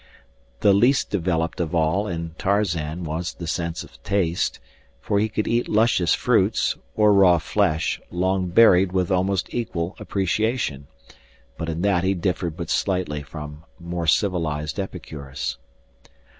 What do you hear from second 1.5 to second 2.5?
of all in